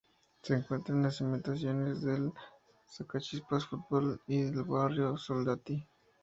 [0.41, 2.33] Se encuentra en las inmediaciones del
[2.87, 5.87] Sacachispas Fútbol Club y del Barrio Soldati.